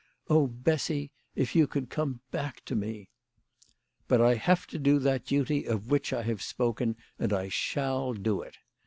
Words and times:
Oh, 0.31 0.47
Bessy, 0.47 1.11
if 1.35 1.55
you 1.55 1.67
could 1.67 1.91
come 1.91 2.21
back 2.31 2.65
to 2.65 2.73
me!" 2.73 3.11
But 4.07 4.19
I 4.19 4.33
have 4.33 4.65
to 4.73 4.79
do 4.79 4.97
that 4.97 5.27
duty 5.27 5.65
of 5.65 5.91
which 5.91 6.11
I 6.11 6.23
have 6.23 6.41
spoken, 6.41 6.95
and 7.19 7.31
I 7.31 7.49
shall 7.49 8.13
do 8.13 8.41
it. 8.41 8.57